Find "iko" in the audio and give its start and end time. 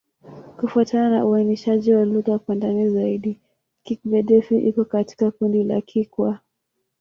4.57-4.85